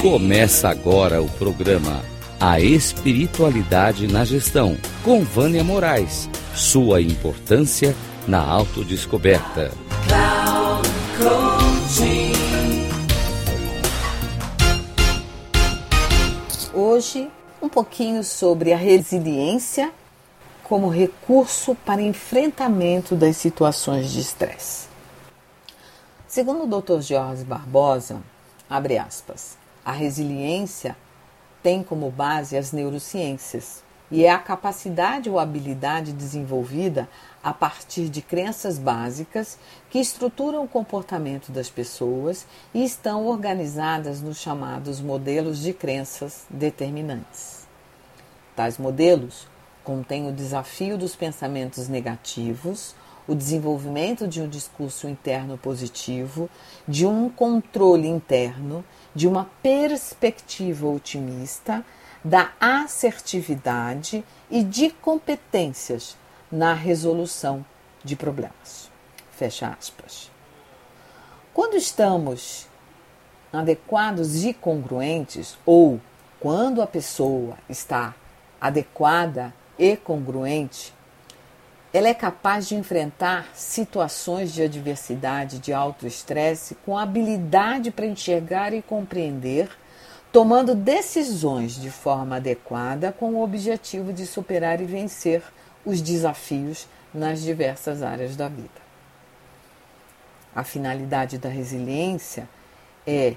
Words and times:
Começa 0.00 0.68
agora 0.68 1.20
o 1.20 1.28
programa 1.28 2.04
A 2.38 2.60
Espiritualidade 2.60 4.06
na 4.06 4.24
Gestão, 4.24 4.76
com 5.02 5.24
Vânia 5.24 5.64
Moraes. 5.64 6.30
Sua 6.54 7.02
importância 7.02 7.96
na 8.24 8.40
autodescoberta. 8.40 9.72
Hoje, 16.72 17.28
um 17.60 17.68
pouquinho 17.68 18.22
sobre 18.22 18.72
a 18.72 18.76
resiliência 18.76 19.90
como 20.62 20.88
recurso 20.88 21.74
para 21.74 22.00
enfrentamento 22.00 23.16
das 23.16 23.36
situações 23.36 24.12
de 24.12 24.20
estresse. 24.20 24.86
Segundo 26.28 26.72
o 26.72 26.80
Dr. 26.80 27.00
Jorge 27.00 27.42
Barbosa, 27.42 28.22
abre 28.70 28.96
aspas, 28.96 29.58
a 29.88 29.92
resiliência 29.92 30.94
tem 31.62 31.82
como 31.82 32.10
base 32.10 32.58
as 32.58 32.72
neurociências 32.72 33.82
e 34.10 34.22
é 34.22 34.30
a 34.30 34.38
capacidade 34.38 35.30
ou 35.30 35.38
habilidade 35.38 36.12
desenvolvida 36.12 37.08
a 37.42 37.54
partir 37.54 38.10
de 38.10 38.20
crenças 38.20 38.78
básicas 38.78 39.58
que 39.88 39.98
estruturam 39.98 40.62
o 40.62 40.68
comportamento 40.68 41.50
das 41.50 41.70
pessoas 41.70 42.46
e 42.74 42.84
estão 42.84 43.26
organizadas 43.26 44.20
nos 44.20 44.38
chamados 44.38 45.00
modelos 45.00 45.58
de 45.58 45.72
crenças 45.72 46.44
determinantes. 46.50 47.66
Tais 48.54 48.76
modelos 48.76 49.46
contêm 49.82 50.28
o 50.28 50.34
desafio 50.34 50.98
dos 50.98 51.16
pensamentos 51.16 51.88
negativos, 51.88 52.94
o 53.28 53.34
desenvolvimento 53.34 54.26
de 54.26 54.40
um 54.40 54.48
discurso 54.48 55.06
interno 55.06 55.58
positivo, 55.58 56.48
de 56.88 57.06
um 57.06 57.28
controle 57.28 58.08
interno, 58.08 58.82
de 59.14 59.28
uma 59.28 59.48
perspectiva 59.62 60.88
otimista, 60.88 61.84
da 62.24 62.50
assertividade 62.58 64.24
e 64.50 64.64
de 64.64 64.90
competências 64.90 66.16
na 66.50 66.72
resolução 66.72 67.64
de 68.02 68.16
problemas. 68.16 68.90
Fecha 69.30 69.68
aspas. 69.78 70.30
Quando 71.52 71.76
estamos 71.76 72.66
adequados 73.52 74.44
e 74.44 74.54
congruentes, 74.54 75.58
ou 75.64 76.00
quando 76.40 76.80
a 76.80 76.86
pessoa 76.86 77.56
está 77.68 78.14
adequada 78.60 79.54
e 79.78 79.96
congruente, 79.96 80.94
ela 81.92 82.08
é 82.08 82.14
capaz 82.14 82.68
de 82.68 82.74
enfrentar 82.74 83.48
situações 83.54 84.52
de 84.52 84.62
adversidade, 84.62 85.58
de 85.58 85.72
alto 85.72 86.06
estresse, 86.06 86.74
com 86.84 86.98
habilidade 86.98 87.90
para 87.90 88.04
enxergar 88.04 88.74
e 88.74 88.82
compreender, 88.82 89.70
tomando 90.30 90.74
decisões 90.74 91.80
de 91.80 91.90
forma 91.90 92.36
adequada 92.36 93.10
com 93.10 93.34
o 93.34 93.42
objetivo 93.42 94.12
de 94.12 94.26
superar 94.26 94.80
e 94.82 94.84
vencer 94.84 95.42
os 95.84 96.02
desafios 96.02 96.86
nas 97.12 97.40
diversas 97.40 98.02
áreas 98.02 98.36
da 98.36 98.48
vida. 98.48 98.88
A 100.54 100.62
finalidade 100.62 101.38
da 101.38 101.48
resiliência 101.48 102.46
é, 103.06 103.36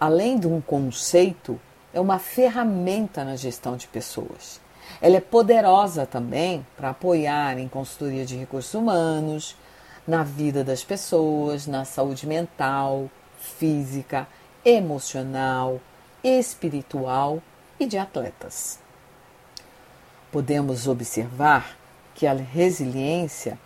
além 0.00 0.36
de 0.36 0.48
um 0.48 0.60
conceito, 0.60 1.60
é 1.92 2.00
uma 2.00 2.18
ferramenta 2.18 3.22
na 3.22 3.36
gestão 3.36 3.76
de 3.76 3.86
pessoas 3.86 4.60
ela 5.00 5.16
é 5.16 5.20
poderosa 5.20 6.06
também 6.06 6.66
para 6.76 6.90
apoiar 6.90 7.58
em 7.58 7.68
consultoria 7.68 8.24
de 8.24 8.36
recursos 8.36 8.74
humanos, 8.74 9.56
na 10.06 10.22
vida 10.22 10.62
das 10.62 10.84
pessoas, 10.84 11.66
na 11.66 11.84
saúde 11.84 12.26
mental, 12.26 13.10
física, 13.38 14.28
emocional, 14.64 15.80
espiritual 16.22 17.42
e 17.78 17.86
de 17.86 17.98
atletas. 17.98 18.78
Podemos 20.30 20.86
observar 20.88 21.76
que 22.14 22.26
a 22.26 22.32
resiliência 22.32 23.58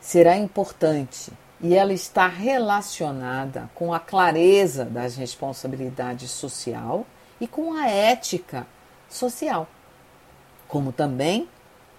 será 0.00 0.36
importante 0.36 1.32
e 1.60 1.74
ela 1.74 1.92
está 1.92 2.28
relacionada 2.28 3.68
com 3.74 3.92
a 3.92 3.98
clareza 3.98 4.84
das 4.84 5.16
responsabilidades 5.16 6.30
social 6.30 7.04
e 7.40 7.46
com 7.46 7.72
a 7.72 7.88
ética 7.88 8.66
social 9.08 9.66
como 10.68 10.92
também 10.92 11.48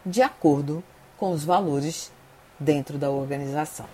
de 0.05 0.21
acordo 0.21 0.83
com 1.17 1.31
os 1.31 1.43
valores 1.43 2.11
dentro 2.59 2.97
da 2.97 3.09
organização. 3.09 3.85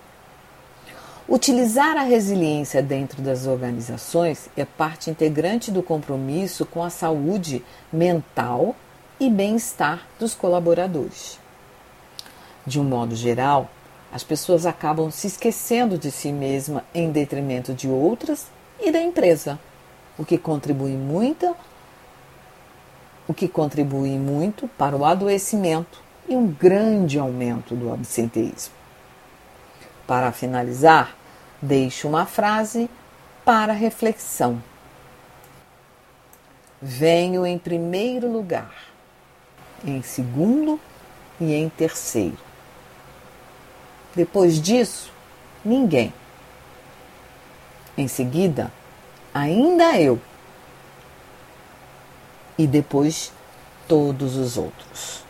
Utilizar 1.27 1.97
a 1.97 2.03
resiliência 2.03 2.83
dentro 2.83 3.19
das 3.21 3.47
organizações 3.47 4.47
é 4.55 4.63
parte 4.63 5.09
integrante 5.09 5.71
do 5.71 5.81
compromisso 5.81 6.67
com 6.67 6.83
a 6.83 6.91
saúde 6.91 7.65
mental 7.91 8.75
e 9.19 9.27
bem-estar 9.27 10.05
dos 10.19 10.35
colaboradores. 10.35 11.39
De 12.63 12.79
um 12.79 12.83
modo 12.83 13.15
geral, 13.15 13.69
as 14.13 14.23
pessoas 14.23 14.67
acabam 14.67 15.09
se 15.09 15.25
esquecendo 15.25 15.97
de 15.97 16.11
si 16.11 16.31
mesma 16.31 16.83
em 16.93 17.11
detrimento 17.11 17.73
de 17.73 17.87
outras 17.87 18.47
e 18.79 18.91
da 18.91 19.01
empresa, 19.01 19.59
o 20.17 20.23
que 20.23 20.37
contribui 20.37 20.91
muito 20.91 21.55
o 23.27 23.33
que 23.33 23.47
contribui 23.47 24.17
muito 24.17 24.67
para 24.67 24.95
o 24.95 25.05
adoecimento 25.05 26.01
e 26.27 26.35
um 26.35 26.47
grande 26.47 27.19
aumento 27.19 27.75
do 27.75 27.91
absenteísmo. 27.91 28.73
Para 30.07 30.31
finalizar, 30.31 31.15
deixo 31.61 32.07
uma 32.07 32.25
frase 32.25 32.89
para 33.43 33.73
reflexão. 33.73 34.61
Venho 36.81 37.45
em 37.45 37.57
primeiro 37.57 38.31
lugar, 38.31 38.73
em 39.83 40.01
segundo 40.01 40.79
e 41.39 41.53
em 41.53 41.69
terceiro. 41.69 42.37
Depois 44.15 44.61
disso, 44.61 45.11
ninguém. 45.63 46.13
Em 47.97 48.07
seguida, 48.07 48.71
ainda 49.33 49.99
eu 49.99 50.19
e 52.57 52.65
depois 52.65 53.31
todos 53.87 54.35
os 54.35 54.57
outros. 54.57 55.23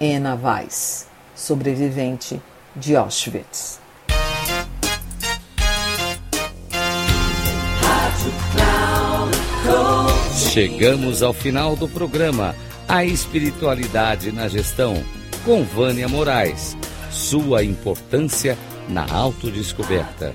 Ena 0.00 0.34
Weiss, 0.34 1.06
sobrevivente 1.34 2.40
de 2.74 2.96
Auschwitz. 2.96 3.80
Chegamos 10.52 11.22
ao 11.22 11.32
final 11.32 11.76
do 11.76 11.88
programa 11.88 12.54
A 12.88 13.04
Espiritualidade 13.04 14.32
na 14.32 14.48
Gestão, 14.48 15.02
com 15.44 15.62
Vânia 15.62 16.08
Moraes. 16.08 16.76
Sua 17.10 17.62
importância 17.62 18.56
na 18.88 19.06
autodescoberta. 19.12 20.34